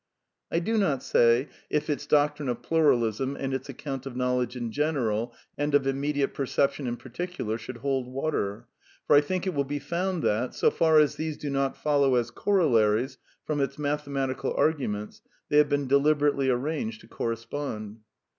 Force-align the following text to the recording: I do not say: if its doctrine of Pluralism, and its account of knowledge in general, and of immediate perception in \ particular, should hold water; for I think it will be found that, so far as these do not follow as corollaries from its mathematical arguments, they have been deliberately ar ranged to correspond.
I 0.51 0.57
do 0.57 0.79
not 0.79 1.03
say: 1.03 1.47
if 1.69 1.87
its 1.87 2.07
doctrine 2.07 2.49
of 2.49 2.63
Pluralism, 2.63 3.35
and 3.35 3.53
its 3.53 3.69
account 3.69 4.07
of 4.07 4.15
knowledge 4.15 4.55
in 4.55 4.71
general, 4.71 5.31
and 5.59 5.75
of 5.75 5.85
immediate 5.85 6.33
perception 6.33 6.87
in 6.87 6.97
\ 6.97 6.97
particular, 6.97 7.59
should 7.59 7.77
hold 7.77 8.07
water; 8.07 8.67
for 9.05 9.15
I 9.15 9.21
think 9.21 9.45
it 9.45 9.53
will 9.53 9.63
be 9.63 9.77
found 9.77 10.23
that, 10.23 10.55
so 10.55 10.71
far 10.71 10.97
as 10.97 11.17
these 11.17 11.37
do 11.37 11.51
not 11.51 11.77
follow 11.77 12.15
as 12.15 12.31
corollaries 12.31 13.19
from 13.45 13.61
its 13.61 13.77
mathematical 13.77 14.55
arguments, 14.55 15.21
they 15.49 15.57
have 15.59 15.69
been 15.69 15.85
deliberately 15.87 16.49
ar 16.49 16.57
ranged 16.57 17.01
to 17.01 17.07
correspond. 17.07 17.99